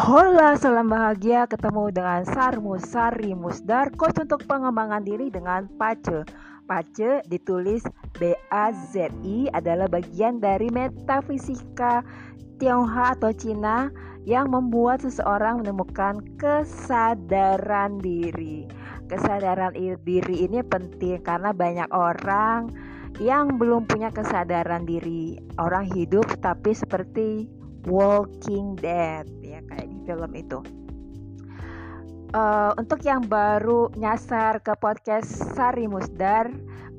Hola, 0.00 0.56
salam 0.56 0.88
bahagia 0.88 1.44
ketemu 1.44 1.92
dengan 1.92 2.24
Sarmus 2.24 2.88
Sari 2.88 3.36
Musdar, 3.36 3.92
coach 4.00 4.16
untuk 4.16 4.48
pengembangan 4.48 5.04
diri 5.04 5.28
dengan 5.28 5.68
PACE. 5.76 6.24
PACE 6.64 7.20
ditulis 7.28 7.84
B-A-Z-I 8.16 9.52
adalah 9.52 9.92
bagian 9.92 10.40
dari 10.40 10.72
metafisika 10.72 12.00
Tionghoa 12.56 13.12
atau 13.12 13.28
Cina 13.36 13.92
yang 14.24 14.48
membuat 14.48 15.04
seseorang 15.04 15.60
menemukan 15.60 16.24
kesadaran 16.40 18.00
diri. 18.00 18.64
Kesadaran 19.04 19.76
diri 20.00 20.48
ini 20.48 20.64
penting 20.64 21.20
karena 21.20 21.52
banyak 21.52 21.92
orang 21.92 22.72
yang 23.20 23.60
belum 23.60 23.84
punya 23.84 24.08
kesadaran 24.08 24.88
diri. 24.88 25.36
Orang 25.60 25.92
hidup 25.92 26.24
tapi 26.40 26.72
seperti 26.72 27.59
Walking 27.88 28.76
Dead 28.76 29.24
ya 29.40 29.60
kayak 29.68 29.88
film 30.04 30.32
itu. 30.36 30.60
Uh, 32.30 32.70
untuk 32.78 33.02
yang 33.02 33.26
baru 33.26 33.90
nyasar 33.98 34.62
ke 34.62 34.70
podcast 34.78 35.26
Sari 35.58 35.90
Musdar, 35.90 36.46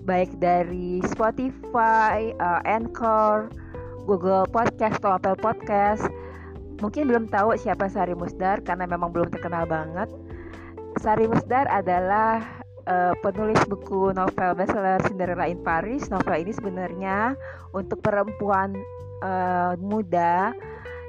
baik 0.04 0.36
dari 0.44 1.00
Spotify, 1.08 2.36
uh, 2.36 2.60
Anchor, 2.68 3.48
Google 4.04 4.44
Podcast 4.52 5.00
atau 5.00 5.16
Apple 5.16 5.40
Podcast, 5.40 6.04
mungkin 6.84 7.08
belum 7.08 7.26
tahu 7.32 7.56
siapa 7.56 7.88
Sari 7.88 8.12
Musdar 8.12 8.60
karena 8.66 8.84
memang 8.84 9.16
belum 9.16 9.32
terkenal 9.32 9.64
banget. 9.64 10.12
Sari 11.00 11.32
Musdar 11.32 11.64
adalah 11.72 12.44
uh, 12.92 13.16
penulis 13.24 13.62
buku 13.72 14.12
novel 14.12 14.52
bestseller 14.58 15.00
Cinderella 15.08 15.48
in 15.48 15.64
Paris. 15.64 16.12
Novel 16.12 16.44
ini 16.44 16.52
sebenarnya 16.52 17.40
untuk 17.72 18.04
perempuan 18.04 18.76
uh, 19.24 19.80
muda 19.80 20.52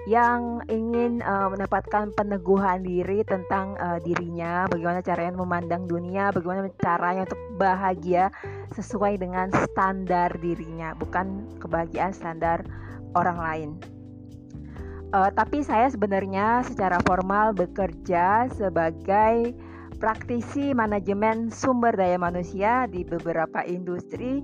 yang 0.03 0.59
ingin 0.67 1.23
uh, 1.23 1.47
mendapatkan 1.47 2.11
peneguhan 2.19 2.83
diri 2.83 3.23
tentang 3.23 3.79
uh, 3.79 4.03
dirinya, 4.03 4.67
bagaimana 4.67 4.99
caranya 4.99 5.39
memandang 5.39 5.87
dunia, 5.87 6.35
bagaimana 6.35 6.67
caranya 6.83 7.23
untuk 7.31 7.43
bahagia 7.55 8.35
sesuai 8.75 9.23
dengan 9.23 9.55
standar 9.71 10.35
dirinya, 10.43 10.99
bukan 10.99 11.47
kebahagiaan 11.63 12.11
standar 12.11 12.67
orang 13.15 13.39
lain. 13.39 13.71
Uh, 15.13 15.31
tapi 15.31 15.63
saya 15.63 15.87
sebenarnya 15.93 16.65
secara 16.67 16.99
formal 17.05 17.53
bekerja 17.53 18.49
sebagai 18.51 19.55
praktisi 20.03 20.75
manajemen 20.75 21.47
sumber 21.53 21.95
daya 21.95 22.19
manusia 22.19 22.91
di 22.91 23.07
beberapa 23.07 23.63
industri 23.63 24.43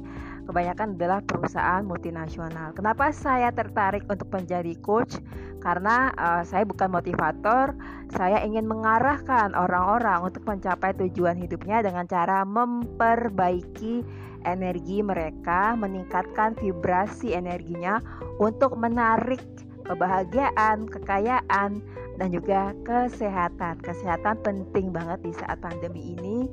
kebanyakan 0.49 0.97
adalah 0.97 1.21
perusahaan 1.21 1.85
multinasional. 1.85 2.73
Kenapa 2.73 3.13
saya 3.13 3.53
tertarik 3.53 4.09
untuk 4.09 4.33
menjadi 4.33 4.73
coach? 4.81 5.21
Karena 5.61 6.09
uh, 6.17 6.43
saya 6.43 6.65
bukan 6.65 6.89
motivator, 6.89 7.77
saya 8.17 8.41
ingin 8.41 8.65
mengarahkan 8.65 9.53
orang-orang 9.53 10.25
untuk 10.33 10.49
mencapai 10.49 10.97
tujuan 10.97 11.37
hidupnya 11.37 11.85
dengan 11.85 12.09
cara 12.09 12.49
memperbaiki 12.49 14.01
energi 14.49 15.05
mereka, 15.05 15.77
meningkatkan 15.77 16.57
vibrasi 16.57 17.37
energinya 17.37 18.01
untuk 18.41 18.73
menarik 18.81 19.45
kebahagiaan, 19.85 20.89
kekayaan, 20.89 21.81
dan 22.17 22.29
juga 22.33 22.73
kesehatan. 22.89 23.81
Kesehatan 23.85 24.41
penting 24.41 24.95
banget 24.95 25.21
di 25.25 25.33
saat 25.37 25.59
pandemi 25.61 26.17
ini 26.17 26.49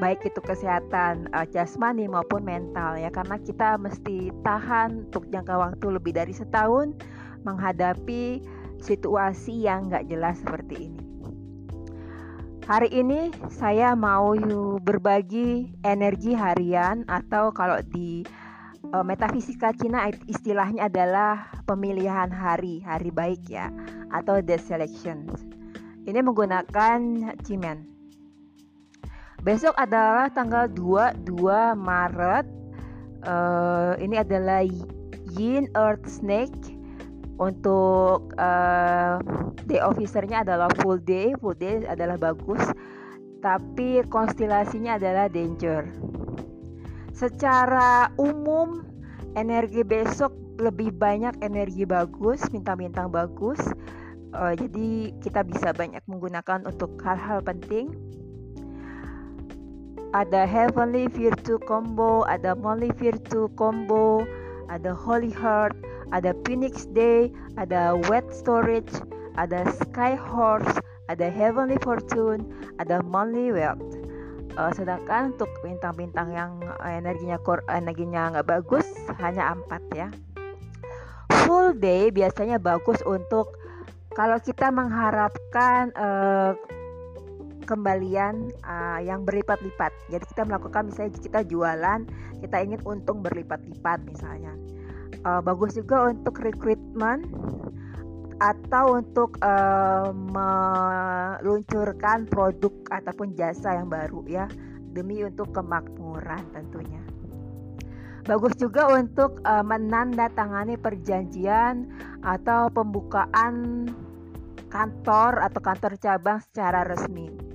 baik 0.00 0.24
itu 0.24 0.40
kesehatan 0.40 1.28
uh, 1.36 1.44
jasmani 1.52 2.08
maupun 2.08 2.40
mental 2.40 2.96
ya 2.96 3.12
karena 3.12 3.36
kita 3.36 3.76
mesti 3.76 4.32
tahan 4.40 5.12
untuk 5.12 5.28
jangka 5.28 5.54
waktu 5.60 5.86
lebih 5.92 6.16
dari 6.16 6.32
setahun 6.32 6.96
menghadapi 7.44 8.40
situasi 8.80 9.68
yang 9.68 9.92
nggak 9.92 10.08
jelas 10.08 10.40
seperti 10.40 10.88
ini. 10.88 11.04
Hari 12.64 12.88
ini 12.96 13.34
saya 13.52 13.92
mau 13.92 14.32
berbagi 14.80 15.74
energi 15.84 16.32
harian 16.32 17.04
atau 17.10 17.52
kalau 17.52 17.82
di 17.82 18.24
uh, 18.94 19.04
metafisika 19.04 19.74
Cina 19.76 20.08
istilahnya 20.30 20.88
adalah 20.88 21.50
pemilihan 21.68 22.30
hari, 22.30 22.80
hari 22.80 23.12
baik 23.12 23.42
ya 23.52 23.68
atau 24.14 24.40
the 24.40 24.56
selection. 24.56 25.28
Ini 26.08 26.24
menggunakan 26.24 27.34
cimen. 27.44 27.99
Besok 29.40 29.72
adalah 29.80 30.28
tanggal 30.28 30.68
2 30.68 31.24
2 31.24 31.72
Maret. 31.72 32.46
Uh, 33.24 33.96
ini 33.96 34.20
adalah 34.20 34.60
Yin 35.32 35.64
Earth 35.72 36.04
Snake. 36.04 36.76
Untuk 37.40 38.36
uh, 38.36 39.16
day 39.64 39.80
officernya 39.80 40.44
adalah 40.44 40.68
full 40.84 41.00
day, 41.00 41.32
full 41.40 41.56
day 41.56 41.80
adalah 41.88 42.20
bagus. 42.20 42.60
Tapi 43.40 44.04
konstelasinya 44.12 45.00
adalah 45.00 45.32
danger. 45.32 45.88
Secara 47.16 48.12
umum 48.20 48.84
energi 49.40 49.80
besok 49.80 50.36
lebih 50.60 50.92
banyak 50.92 51.40
energi 51.40 51.88
bagus, 51.88 52.44
bintang-bintang 52.52 53.08
bagus. 53.08 53.56
Uh, 54.36 54.52
jadi 54.52 55.16
kita 55.24 55.40
bisa 55.48 55.72
banyak 55.72 56.04
menggunakan 56.04 56.68
untuk 56.68 57.00
hal-hal 57.00 57.40
penting 57.40 57.88
ada 60.10 60.42
Heavenly 60.42 61.06
Virtue 61.06 61.58
Combo, 61.62 62.26
ada 62.26 62.58
Monthly 62.58 62.90
Virtue 62.98 63.46
Combo, 63.54 64.26
ada 64.66 64.90
Holy 64.90 65.30
Heart, 65.30 65.78
ada 66.10 66.34
Phoenix 66.42 66.90
Day, 66.90 67.30
ada 67.54 67.94
Wet 68.10 68.26
Storage, 68.34 68.90
ada 69.38 69.62
Sky 69.70 70.18
Horse, 70.18 70.82
ada 71.06 71.30
Heavenly 71.30 71.78
Fortune, 71.78 72.42
ada 72.82 72.98
Monthly 73.06 73.54
Wealth. 73.54 73.82
Uh, 74.58 74.74
sedangkan 74.74 75.30
untuk 75.38 75.46
bintang-bintang 75.62 76.34
yang 76.34 76.58
energinya 76.82 77.38
energinya 77.70 78.34
nggak 78.34 78.48
bagus 78.50 78.82
hanya 79.22 79.54
empat 79.54 79.82
ya. 79.94 80.08
Full 81.46 81.78
day 81.78 82.10
biasanya 82.10 82.58
bagus 82.58 82.98
untuk 83.06 83.54
kalau 84.18 84.42
kita 84.42 84.74
mengharapkan 84.74 85.94
uh, 85.94 86.58
kembalian 87.70 88.50
uh, 88.66 88.98
yang 88.98 89.22
berlipat-lipat. 89.22 89.94
Jadi 90.10 90.26
kita 90.34 90.42
melakukan 90.42 90.90
misalnya 90.90 91.14
kita 91.14 91.46
jualan, 91.46 92.02
kita 92.42 92.66
ingin 92.66 92.82
untung 92.82 93.22
berlipat-lipat 93.22 94.02
misalnya. 94.10 94.50
Uh, 95.22 95.38
bagus 95.38 95.78
juga 95.78 96.10
untuk 96.10 96.42
recruitment 96.42 97.30
atau 98.42 98.98
untuk 98.98 99.38
uh, 99.44 100.10
meluncurkan 100.16 102.26
produk 102.26 102.74
ataupun 102.90 103.38
jasa 103.38 103.78
yang 103.78 103.86
baru 103.86 104.26
ya 104.26 104.50
demi 104.90 105.22
untuk 105.22 105.54
kemakmuran 105.54 106.42
tentunya. 106.50 106.98
Bagus 108.24 108.56
juga 108.58 108.88
untuk 108.96 109.44
uh, 109.44 109.62
menandatangani 109.62 110.80
perjanjian 110.80 111.84
atau 112.24 112.72
pembukaan 112.72 113.84
kantor 114.72 115.44
atau 115.44 115.60
kantor 115.60 116.00
cabang 116.00 116.40
secara 116.40 116.80
resmi 116.86 117.49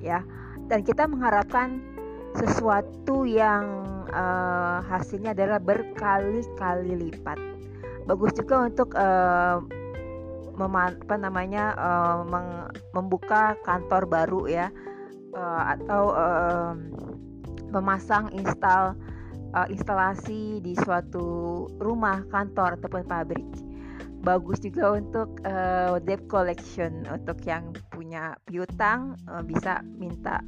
ya. 0.00 0.24
Dan 0.68 0.82
kita 0.82 1.06
mengharapkan 1.06 1.82
sesuatu 2.36 3.26
yang 3.26 3.64
uh, 4.10 4.82
hasilnya 4.86 5.34
adalah 5.34 5.58
berkali-kali 5.58 6.94
lipat. 7.08 7.38
Bagus 8.06 8.32
juga 8.38 8.66
untuk 8.66 8.94
uh, 8.94 9.62
apa 10.60 11.16
namanya 11.16 11.72
uh, 11.80 12.20
membuka 12.92 13.56
kantor 13.64 14.04
baru 14.04 14.44
ya 14.44 14.68
uh, 15.32 15.62
atau 15.72 16.12
uh, 16.12 16.76
memasang 17.72 18.28
install 18.36 18.92
uh, 19.56 19.66
instalasi 19.72 20.60
di 20.60 20.76
suatu 20.84 21.64
rumah 21.80 22.28
kantor 22.28 22.76
ataupun 22.76 23.08
pabrik 23.08 23.69
bagus 24.20 24.60
juga 24.60 24.96
untuk 24.96 25.40
uh, 25.48 25.96
debt 26.04 26.28
collection. 26.28 27.04
Untuk 27.08 27.40
yang 27.48 27.72
punya 27.88 28.36
piutang 28.44 29.16
uh, 29.26 29.40
bisa 29.40 29.80
minta 29.96 30.44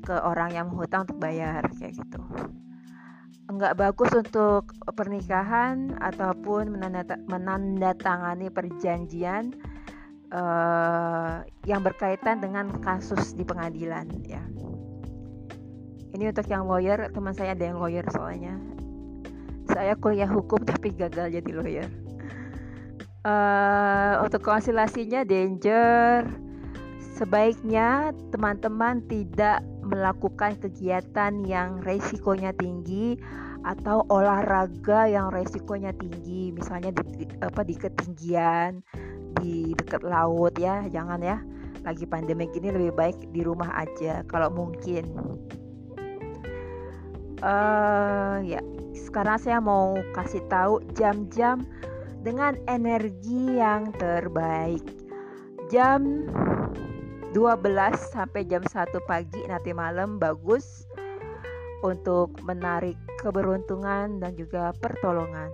ke 0.00 0.16
orang 0.16 0.56
yang 0.56 0.66
menghutang 0.72 1.04
untuk 1.04 1.20
bayar 1.20 1.60
kayak 1.76 2.00
gitu. 2.00 2.20
Enggak 3.50 3.76
bagus 3.76 4.10
untuk 4.14 4.72
pernikahan 4.94 5.98
ataupun 6.00 6.80
menandatangani 7.28 8.48
perjanjian 8.48 9.52
uh, 10.32 11.42
yang 11.66 11.82
berkaitan 11.82 12.40
dengan 12.40 12.80
kasus 12.80 13.36
di 13.36 13.44
pengadilan 13.44 14.06
ya. 14.24 14.40
Ini 16.10 16.30
untuk 16.30 16.46
yang 16.50 16.66
lawyer 16.66 17.10
teman 17.12 17.34
saya 17.34 17.54
ada 17.54 17.64
yang 17.70 17.78
lawyer 17.78 18.06
soalnya. 18.10 18.54
Saya 19.70 19.94
kuliah 19.98 20.30
hukum 20.30 20.62
tapi 20.70 20.94
gagal 20.94 21.34
jadi 21.34 21.50
lawyer 21.52 22.09
uh, 23.24 24.22
untuk 24.24 24.44
konstelasinya 24.44 25.24
danger. 25.24 26.28
Sebaiknya 27.20 28.16
teman-teman 28.32 29.04
tidak 29.04 29.60
melakukan 29.84 30.56
kegiatan 30.56 31.44
yang 31.44 31.84
resikonya 31.84 32.56
tinggi 32.56 33.20
atau 33.60 34.08
olahraga 34.08 35.04
yang 35.04 35.28
resikonya 35.28 35.92
tinggi. 36.00 36.48
Misalnya 36.56 36.96
di, 36.96 37.24
di 37.24 37.26
apa 37.44 37.60
di 37.60 37.76
ketinggian 37.76 38.80
di 39.40 39.76
dekat 39.76 40.00
laut 40.00 40.56
ya 40.56 40.88
jangan 40.88 41.20
ya. 41.20 41.38
Lagi 41.84 42.08
pandemi 42.08 42.48
gini 42.48 42.72
lebih 42.72 42.96
baik 42.96 43.18
di 43.36 43.44
rumah 43.44 43.68
aja 43.76 44.24
kalau 44.24 44.48
mungkin. 44.48 45.04
Uh, 47.40 48.44
ya 48.44 48.60
sekarang 48.92 49.40
saya 49.40 49.64
mau 49.64 49.96
kasih 50.12 50.44
tahu 50.52 50.84
jam-jam 50.92 51.64
dengan 52.20 52.56
energi 52.68 53.56
yang 53.56 53.92
terbaik 53.96 54.84
jam 55.72 56.28
12 57.32 57.62
sampai 58.10 58.42
jam 58.44 58.60
1 58.66 58.90
pagi 59.06 59.40
nanti 59.46 59.70
malam 59.70 60.18
bagus 60.18 60.84
untuk 61.80 62.34
menarik 62.44 62.98
keberuntungan 63.22 64.20
dan 64.20 64.32
juga 64.36 64.74
pertolongan. 64.82 65.48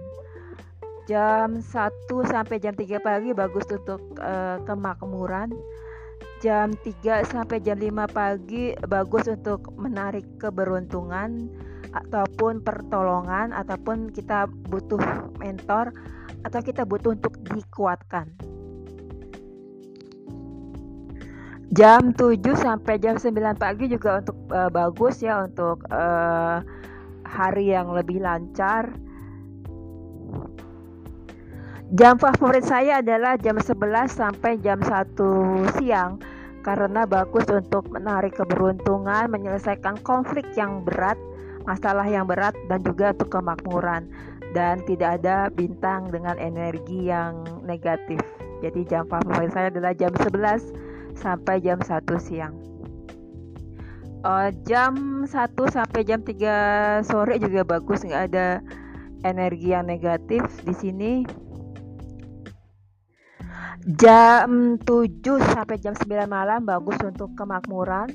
Jam 1.07 1.63
1 1.63 1.71
sampai 2.27 2.59
jam 2.59 2.75
3 2.75 2.99
pagi 2.99 3.31
bagus 3.31 3.69
untuk 3.71 4.03
uh, 4.19 4.59
kemakmuran. 4.67 5.55
Jam 6.43 6.75
3 6.81 7.29
sampai 7.29 7.63
jam 7.63 7.79
5 7.79 8.09
pagi 8.11 8.75
bagus 8.89 9.29
untuk 9.31 9.71
menarik 9.79 10.25
keberuntungan 10.41 11.47
ataupun 11.95 12.61
pertolongan 12.61 13.55
ataupun 13.55 14.11
kita 14.11 14.51
butuh 14.69 15.01
mentor 15.39 15.95
atau 16.47 16.63
kita 16.63 16.87
butuh 16.87 17.19
untuk 17.19 17.35
dikuatkan. 17.43 18.31
jam 21.77 22.15
7 22.17 22.41
sampai 22.57 22.97
jam 22.97 23.21
9 23.21 23.37
pagi 23.61 23.91
juga 23.91 24.25
untuk 24.25 24.39
uh, 24.49 24.71
bagus 24.73 25.21
ya 25.21 25.45
untuk 25.45 25.85
uh, 25.93 26.65
hari 27.27 27.75
yang 27.75 27.93
lebih 27.93 28.23
lancar. 28.23 28.95
Jam 31.95 32.19
favorit 32.19 32.67
saya 32.67 32.99
adalah 32.99 33.39
jam 33.39 33.61
11 33.61 33.77
sampai 34.11 34.59
jam 34.59 34.83
1 34.83 35.79
siang 35.79 36.19
karena 36.67 37.07
bagus 37.07 37.47
untuk 37.47 37.87
menarik 37.95 38.35
keberuntungan, 38.35 39.31
menyelesaikan 39.31 40.03
konflik 40.03 40.43
yang 40.59 40.83
berat, 40.83 41.15
masalah 41.63 42.03
yang 42.03 42.27
berat 42.27 42.59
dan 42.67 42.83
juga 42.83 43.15
untuk 43.15 43.31
kemakmuran 43.31 44.11
dan 44.57 44.81
tidak 44.89 45.21
ada 45.21 45.53
bintang 45.53 46.09
dengan 46.09 46.41
energi 46.41 47.13
yang 47.13 47.45
negatif. 47.61 48.25
Jadi 48.65 48.89
jam 48.89 49.05
favorit 49.05 49.53
saya 49.53 49.69
adalah 49.69 49.93
jam 49.93 50.09
11 50.17 50.73
sampai 51.13 51.61
jam 51.61 51.77
1 51.77 51.93
siang. 52.17 52.57
Uh, 54.25 54.49
jam 54.65 55.23
1 55.29 55.29
sampai 55.69 56.01
jam 56.09 56.25
3 56.25 57.05
sore 57.05 57.37
juga 57.37 57.69
bagus 57.69 58.01
nggak 58.01 58.25
ada 58.33 58.65
energi 59.29 59.77
yang 59.77 59.85
negatif 59.85 60.41
di 60.65 60.73
sini. 60.73 61.13
Jam 64.01 64.81
7 64.81 65.21
sampai 65.53 65.77
jam 65.85 65.93
9 65.93 66.25
malam 66.25 66.65
bagus 66.65 66.97
untuk 67.05 67.37
kemakmuran. 67.37 68.09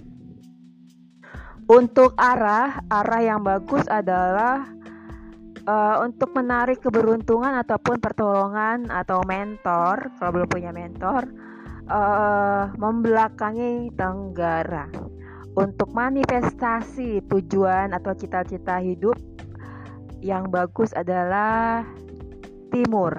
Untuk 1.69 2.17
arah, 2.19 2.83
arah 2.91 3.21
yang 3.23 3.45
bagus 3.45 3.87
adalah 3.87 4.80
uh, 5.67 6.01
untuk 6.01 6.33
menarik 6.33 6.81
keberuntungan 6.81 7.53
ataupun 7.61 8.01
pertolongan 8.01 8.89
atau 8.89 9.21
mentor 9.25 10.09
kalau 10.17 10.31
belum 10.33 10.49
punya 10.49 10.71
mentor 10.73 11.29
uh, 11.89 12.71
membelakangi 12.77 13.93
Tenggara. 13.93 14.89
Untuk 15.51 15.91
manifestasi 15.91 17.27
tujuan 17.27 17.91
atau 17.91 18.15
cita-cita 18.15 18.79
hidup 18.79 19.19
yang 20.23 20.47
bagus 20.47 20.95
adalah 20.95 21.83
timur. 22.71 23.11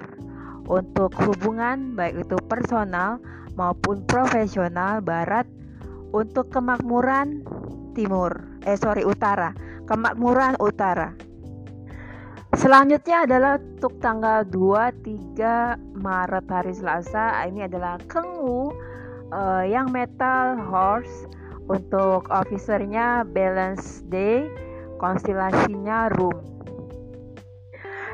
Untuk 0.65 1.13
hubungan 1.29 1.93
baik 1.93 2.25
itu 2.25 2.41
personal 2.49 3.21
maupun 3.53 4.09
profesional 4.09 5.05
barat 5.05 5.45
untuk 6.17 6.49
kemakmuran 6.49 7.45
timur. 7.93 8.33
Eh 8.65 8.81
sorry 8.81 9.05
utara. 9.05 9.53
Kemakmuran 9.85 10.57
utara 10.57 11.13
Selanjutnya 12.63 13.27
adalah 13.27 13.59
untuk 13.59 13.99
tanggal 13.99 14.47
2-3 14.47 15.99
Maret 15.99 16.47
hari 16.47 16.71
Selasa. 16.71 17.43
Ini 17.51 17.67
adalah 17.67 17.99
Kengwu 18.07 18.71
uh, 19.35 19.67
yang 19.67 19.91
metal 19.91 20.63
horse 20.71 21.27
untuk 21.67 22.31
officernya 22.31 23.27
balance 23.27 24.07
day, 24.07 24.47
konstelasinya 25.03 26.15
room. 26.15 26.39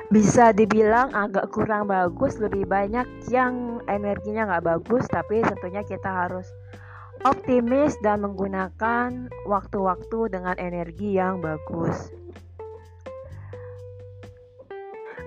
Bisa 0.08 0.56
dibilang 0.56 1.12
agak 1.12 1.52
kurang 1.52 1.92
bagus, 1.92 2.40
lebih 2.40 2.64
banyak 2.64 3.04
yang 3.28 3.84
energinya 3.84 4.48
nggak 4.48 4.64
bagus, 4.64 5.04
tapi 5.12 5.44
tentunya 5.44 5.84
kita 5.84 6.08
harus 6.08 6.48
optimis 7.28 8.00
dan 8.00 8.24
menggunakan 8.24 9.28
waktu-waktu 9.44 10.32
dengan 10.32 10.56
energi 10.56 11.20
yang 11.20 11.44
bagus. 11.44 12.16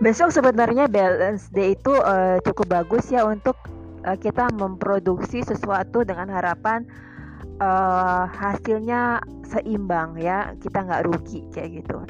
Besok 0.02 0.34
sebenarnya 0.34 0.90
balance 0.90 1.46
day 1.54 1.78
itu 1.78 1.94
uh, 1.94 2.42
cukup 2.42 2.74
bagus 2.74 3.14
ya 3.14 3.22
untuk 3.22 3.54
uh, 4.02 4.18
kita 4.18 4.50
memproduksi 4.58 5.46
sesuatu 5.46 6.02
dengan 6.02 6.26
harapan 6.26 6.90
uh, 7.62 8.26
hasilnya 8.26 9.22
seimbang 9.46 10.18
ya 10.18 10.58
kita 10.58 10.90
nggak 10.90 11.06
rugi 11.06 11.46
kayak 11.54 11.86
gitu. 11.86 12.02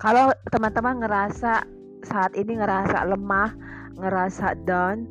Kalau 0.00 0.32
teman-teman 0.48 1.04
ngerasa 1.04 1.68
saat 2.08 2.32
ini 2.40 2.56
ngerasa 2.56 3.04
lemah, 3.12 3.52
ngerasa 4.00 4.56
down, 4.64 5.04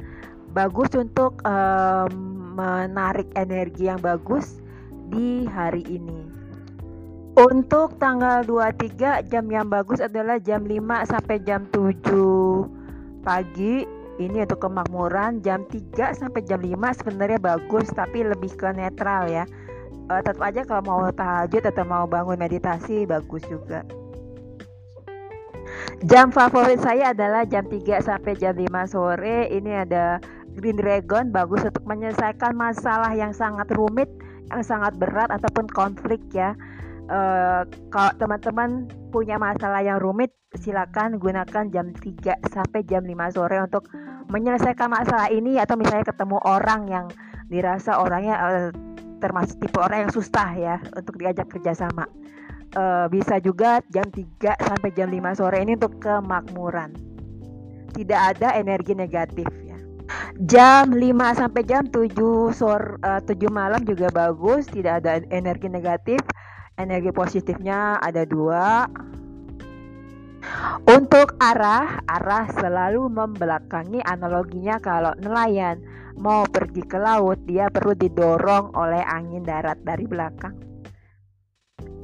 bagus 0.58 0.90
untuk 0.98 1.46
um, 1.46 2.10
menarik 2.58 3.30
energi 3.38 3.86
yang 3.86 4.02
bagus 4.02 4.58
di 5.14 5.46
hari 5.46 5.86
ini. 5.86 6.25
Untuk 7.36 8.00
tanggal 8.00 8.48
23 8.48 9.28
jam 9.28 9.44
yang 9.52 9.68
bagus 9.68 10.00
adalah 10.00 10.40
jam 10.40 10.64
5 10.64 11.04
sampai 11.04 11.44
jam 11.44 11.68
7 11.68 12.64
pagi. 13.28 13.84
Ini 14.16 14.48
untuk 14.48 14.64
kemakmuran 14.64 15.44
jam 15.44 15.68
3 15.68 16.16
sampai 16.16 16.48
jam 16.48 16.64
5 16.64 16.96
sebenarnya 16.96 17.36
bagus 17.44 17.92
tapi 17.92 18.24
lebih 18.24 18.56
ke 18.56 18.72
netral 18.72 19.28
ya. 19.28 19.44
Uh, 20.08 20.24
tetap 20.24 20.48
aja 20.48 20.64
kalau 20.64 20.84
mau 20.88 21.02
tahajud 21.12 21.60
atau 21.60 21.84
mau 21.84 22.08
bangun 22.08 22.40
meditasi 22.40 23.04
bagus 23.04 23.44
juga. 23.52 23.84
Jam 26.08 26.32
favorit 26.32 26.80
saya 26.80 27.12
adalah 27.12 27.44
jam 27.44 27.68
3 27.68 28.00
sampai 28.00 28.40
jam 28.40 28.56
5 28.56 28.88
sore. 28.88 29.52
Ini 29.52 29.84
ada 29.84 30.24
Green 30.56 30.80
Dragon 30.80 31.36
bagus 31.36 31.68
untuk 31.68 31.84
menyelesaikan 31.84 32.56
masalah 32.56 33.12
yang 33.12 33.36
sangat 33.36 33.68
rumit, 33.76 34.08
yang 34.56 34.64
sangat 34.64 34.96
berat 34.96 35.28
ataupun 35.36 35.68
konflik 35.68 36.24
ya 36.32 36.56
uh, 37.10 37.64
kalau 37.94 38.12
teman-teman 38.18 38.90
punya 39.14 39.38
masalah 39.38 39.82
yang 39.82 40.02
rumit 40.02 40.34
silakan 40.56 41.20
gunakan 41.20 41.68
jam 41.70 41.92
3 41.92 42.52
sampai 42.52 42.82
jam 42.88 43.04
5 43.04 43.36
sore 43.36 43.58
untuk 43.60 43.88
menyelesaikan 44.32 44.90
masalah 44.90 45.30
ini 45.30 45.62
atau 45.62 45.78
misalnya 45.78 46.08
ketemu 46.08 46.38
orang 46.42 46.82
yang 46.90 47.06
dirasa 47.52 48.02
orangnya 48.02 48.36
uh, 48.42 48.70
termasuk 49.22 49.62
tipe 49.62 49.80
orang 49.80 50.08
yang 50.08 50.14
susah 50.14 50.50
ya 50.58 50.76
untuk 50.96 51.18
diajak 51.18 51.48
kerjasama. 51.50 52.06
Uh, 52.76 53.08
bisa 53.08 53.40
juga 53.40 53.80
jam 53.94 54.04
3 54.12 54.60
sampai 54.60 54.90
jam 54.92 55.08
5 55.08 55.40
sore 55.40 55.64
ini 55.64 55.80
untuk 55.80 55.96
kemakmuran. 56.02 56.92
Tidak 57.96 58.20
ada 58.36 58.52
energi 58.60 58.92
negatif 58.92 59.48
ya. 59.64 59.80
Jam 60.44 60.92
5 60.92 61.00
sampai 61.40 61.62
jam 61.64 61.88
7 61.88 62.12
sore 62.52 63.00
uh, 63.06 63.24
7 63.24 63.32
malam 63.48 63.80
juga 63.88 64.12
bagus 64.12 64.68
tidak 64.68 65.06
ada 65.06 65.24
energi 65.32 65.72
negatif 65.72 66.20
energi 66.76 67.12
positifnya 67.12 68.00
ada 68.04 68.28
dua 68.28 68.84
untuk 70.86 71.34
arah, 71.42 72.06
arah 72.06 72.46
selalu 72.54 73.10
membelakangi 73.10 74.06
analoginya 74.06 74.78
kalau 74.78 75.18
nelayan 75.18 75.82
mau 76.22 76.46
pergi 76.46 76.86
ke 76.86 77.02
laut, 77.02 77.42
dia 77.50 77.74
perlu 77.74 77.98
didorong 77.98 78.78
oleh 78.78 79.02
angin 79.04 79.42
darat 79.42 79.82
dari 79.82 80.06
belakang. 80.06 80.54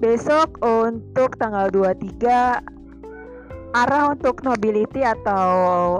Besok 0.01 0.57
untuk 0.65 1.37
tanggal 1.37 1.69
23 1.69 3.77
arah 3.77 4.03
untuk 4.11 4.41
nobility 4.41 5.05
atau 5.05 5.45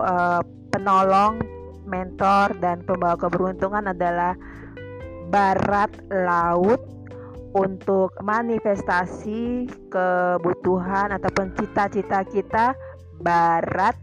uh, 0.01 0.42
penolong, 0.74 1.38
mentor 1.86 2.58
dan 2.58 2.82
pembawa 2.84 3.16
keberuntungan 3.16 3.94
adalah 3.94 4.34
barat 5.30 5.94
laut 6.10 6.82
untuk 7.51 8.15
manifestasi 8.24 9.67
kebutuhan 9.91 11.12
ataupun 11.12 11.51
cita-cita 11.60 12.24
kita 12.27 12.65
barat 13.20 13.96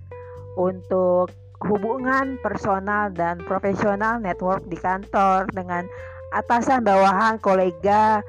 untuk 0.60 1.32
hubungan 1.64 2.38
personal 2.44 3.10
dan 3.10 3.42
profesional 3.42 4.22
network 4.22 4.62
di 4.70 4.78
kantor 4.78 5.48
dengan 5.50 5.88
atasan 6.30 6.84
bawahan 6.84 7.40
kolega 7.40 8.22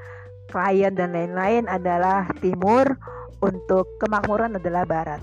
klien 0.49 0.95
dan 0.97 1.13
lain-lain 1.13 1.69
adalah 1.69 2.25
timur 2.41 2.97
untuk 3.39 3.85
kemakmuran 4.01 4.57
adalah 4.57 4.83
barat. 4.83 5.21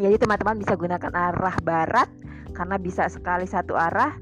Jadi 0.00 0.18
teman-teman 0.18 0.58
bisa 0.58 0.74
gunakan 0.74 1.12
arah 1.14 1.56
barat 1.62 2.08
karena 2.52 2.76
bisa 2.76 3.06
sekali 3.06 3.46
satu 3.46 3.78
arah, 3.78 4.12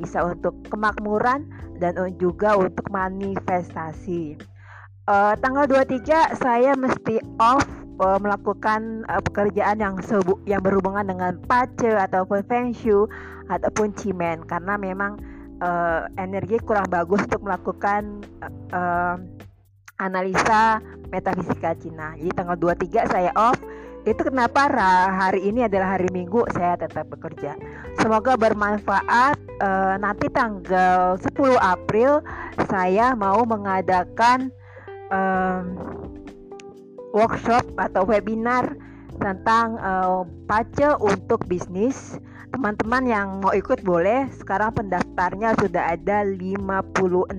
bisa 0.00 0.24
untuk 0.24 0.56
kemakmuran 0.72 1.44
dan 1.76 1.96
juga 2.16 2.56
untuk 2.56 2.88
manifestasi. 2.88 4.40
Uh, 5.08 5.34
tanggal 5.42 5.66
23 5.68 6.38
saya 6.38 6.72
mesti 6.78 7.18
off 7.42 7.66
uh, 8.00 8.18
melakukan 8.20 9.04
uh, 9.10 9.20
pekerjaan 9.20 9.80
yang 9.80 9.94
sebu 10.00 10.40
yang 10.48 10.64
berhubungan 10.64 11.04
dengan 11.04 11.36
pace 11.44 11.92
ataupun 11.92 12.40
feng 12.48 12.72
shui 12.72 13.10
ataupun 13.50 13.92
cimen 13.98 14.46
karena 14.46 14.78
memang 14.78 15.18
uh, 15.60 16.06
energi 16.16 16.62
kurang 16.62 16.86
bagus 16.88 17.26
untuk 17.26 17.42
melakukan 17.44 18.24
uh, 18.40 18.52
uh, 18.72 19.16
analisa 20.00 20.80
metafisika 21.12 21.76
Cina. 21.76 22.16
Jadi 22.16 22.32
tanggal 22.32 22.56
23 22.56 23.12
saya 23.12 23.30
off 23.36 23.58
itu 24.08 24.24
kenapa 24.24 24.64
hari 25.12 25.52
ini 25.52 25.68
adalah 25.68 26.00
hari 26.00 26.08
Minggu 26.08 26.48
saya 26.56 26.80
tetap 26.80 27.12
bekerja. 27.12 27.52
Semoga 28.00 28.32
bermanfaat. 28.32 29.36
E, 29.60 29.68
nanti 30.00 30.32
tanggal 30.32 31.20
10 31.20 31.36
April 31.60 32.24
saya 32.72 33.12
mau 33.12 33.44
mengadakan 33.44 34.48
e, 35.12 35.20
workshop 37.12 37.68
atau 37.76 38.08
webinar 38.08 38.72
tentang 39.20 39.76
e, 39.76 39.92
pace 40.48 40.96
untuk 40.96 41.44
bisnis. 41.44 42.16
Teman-teman 42.50 43.04
yang 43.04 43.28
mau 43.44 43.52
ikut 43.52 43.84
boleh. 43.84 44.32
Sekarang 44.32 44.72
pendaftarnya 44.72 45.52
sudah 45.60 45.92
ada 45.92 46.24
56. 46.24 47.36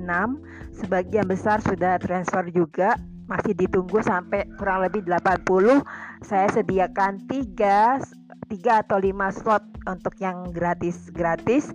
Sebagian 0.78 1.26
besar 1.26 1.58
sudah 1.66 1.98
transfer 1.98 2.48
juga 2.54 2.96
masih 3.26 3.56
ditunggu 3.56 4.04
sampai 4.04 4.44
kurang 4.60 4.84
lebih 4.84 5.08
80 5.08 5.80
saya 6.20 6.52
sediakan 6.52 7.24
3 7.32 8.04
3 8.52 8.84
atau 8.84 9.00
5 9.00 9.40
slot 9.40 9.64
untuk 9.88 10.18
yang 10.22 10.50
gratis 10.54 11.10
gratis. 11.14 11.72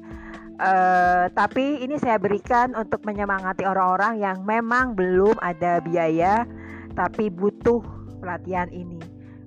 Uh, 0.56 1.28
tapi 1.36 1.84
ini 1.84 2.00
saya 2.00 2.16
berikan 2.16 2.72
untuk 2.72 3.04
menyemangati 3.04 3.68
orang-orang 3.68 4.24
yang 4.24 4.40
memang 4.48 4.96
belum 4.96 5.36
ada 5.44 5.84
biaya 5.84 6.48
tapi 6.96 7.28
butuh 7.28 7.84
pelatihan 8.24 8.72
ini. 8.72 8.96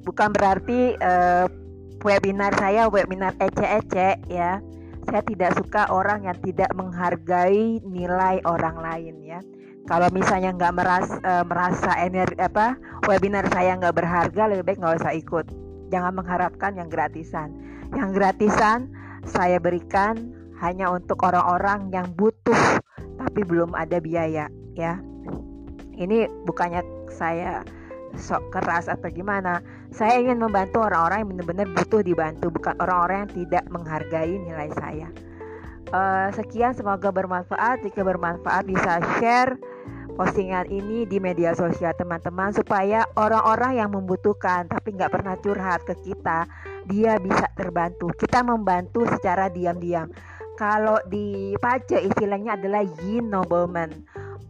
Bukan 0.06 0.30
berarti 0.38 0.94
uh, 1.02 1.50
webinar 2.06 2.54
saya 2.62 2.86
webinar 2.88 3.34
ece-ece 3.42 4.22
ya. 4.30 4.62
Saya 5.10 5.26
tidak 5.26 5.58
suka 5.58 5.90
orang 5.90 6.30
yang 6.30 6.38
tidak 6.46 6.70
menghargai 6.78 7.82
nilai 7.82 8.38
orang 8.46 8.78
lain 8.78 9.18
ya. 9.26 9.42
Kalau 9.90 10.06
misalnya 10.14 10.54
nggak 10.54 10.74
merasa 10.78 11.18
uh, 11.26 11.42
merasa 11.42 11.92
energi 11.98 12.38
apa 12.38 12.78
webinar 13.10 13.50
saya 13.50 13.74
nggak 13.82 13.98
berharga 13.98 14.46
lebih 14.46 14.64
baik 14.70 14.78
nggak 14.78 15.02
usah 15.02 15.18
ikut 15.18 15.69
jangan 15.90 16.16
mengharapkan 16.16 16.78
yang 16.78 16.88
gratisan. 16.88 17.54
Yang 17.94 18.10
gratisan 18.22 18.94
saya 19.26 19.58
berikan 19.58 20.34
hanya 20.62 20.94
untuk 20.94 21.22
orang-orang 21.26 21.90
yang 21.92 22.08
butuh 22.14 22.80
tapi 23.20 23.42
belum 23.44 23.76
ada 23.76 24.00
biaya 24.00 24.48
ya. 24.78 25.02
Ini 26.00 26.32
bukannya 26.48 27.12
saya 27.12 27.68
sok 28.16 28.50
keras 28.56 28.88
atau 28.88 29.12
gimana. 29.12 29.62
Saya 29.92 30.22
ingin 30.22 30.40
membantu 30.40 30.82
orang-orang 30.82 31.26
yang 31.26 31.30
benar-benar 31.36 31.68
butuh 31.76 32.02
dibantu 32.02 32.48
bukan 32.54 32.74
orang-orang 32.80 33.28
yang 33.28 33.34
tidak 33.46 33.64
menghargai 33.68 34.34
nilai 34.40 34.70
saya. 34.80 35.08
Uh, 35.90 36.30
sekian 36.38 36.72
semoga 36.78 37.10
bermanfaat. 37.10 37.82
Jika 37.82 38.06
bermanfaat 38.06 38.64
bisa 38.70 39.02
share 39.18 39.58
postingan 40.20 40.68
ini 40.68 41.08
di 41.08 41.16
media 41.16 41.56
sosial 41.56 41.96
teman-teman 41.96 42.52
supaya 42.52 43.08
orang-orang 43.16 43.80
yang 43.80 43.96
membutuhkan 43.96 44.68
tapi 44.68 44.92
nggak 44.92 45.16
pernah 45.16 45.40
curhat 45.40 45.88
ke 45.88 45.96
kita 46.04 46.44
dia 46.92 47.16
bisa 47.24 47.48
terbantu. 47.56 48.12
Kita 48.20 48.44
membantu 48.44 49.08
secara 49.08 49.48
diam-diam. 49.48 50.12
Kalau 50.60 51.00
di 51.08 51.56
pace 51.64 52.04
istilahnya 52.04 52.60
adalah 52.60 52.84
yin 53.08 53.32
nobleman. 53.32 53.96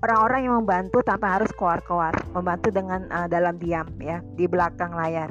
Orang-orang 0.01 0.49
yang 0.49 0.55
membantu 0.65 1.05
tanpa 1.05 1.37
harus 1.37 1.53
keluar-keluar 1.53 2.17
membantu 2.33 2.73
dengan 2.73 3.05
uh, 3.13 3.29
dalam 3.29 3.61
diam 3.61 3.85
ya 4.01 4.25
di 4.33 4.49
belakang 4.49 4.97
layar. 4.97 5.29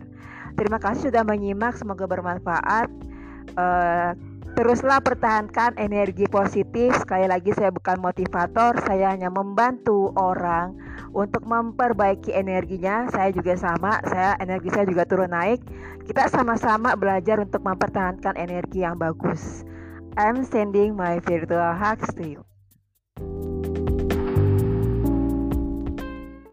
Terima 0.54 0.78
kasih 0.78 1.11
sudah 1.11 1.26
menyimak 1.26 1.75
semoga 1.75 2.07
bermanfaat. 2.07 2.87
Uh, 3.59 4.14
Teruslah 4.58 4.98
pertahankan 4.98 5.78
energi 5.78 6.26
positif. 6.26 6.90
Sekali 6.98 7.30
lagi 7.30 7.54
saya 7.54 7.70
bukan 7.70 8.02
motivator, 8.02 8.74
saya 8.82 9.14
hanya 9.14 9.30
membantu 9.30 10.10
orang 10.18 10.74
untuk 11.14 11.46
memperbaiki 11.46 12.34
energinya. 12.34 13.06
Saya 13.14 13.30
juga 13.30 13.54
sama, 13.54 14.02
saya 14.02 14.34
energi 14.42 14.74
saya 14.74 14.82
juga 14.90 15.06
turun 15.06 15.30
naik. 15.30 15.62
Kita 16.10 16.26
sama-sama 16.26 16.98
belajar 16.98 17.38
untuk 17.38 17.62
mempertahankan 17.62 18.34
energi 18.34 18.82
yang 18.82 18.98
bagus. 18.98 19.62
I'm 20.18 20.42
sending 20.42 20.98
my 20.98 21.22
virtual 21.22 21.78
hugs 21.78 22.10
to 22.18 22.26
you. 22.26 22.47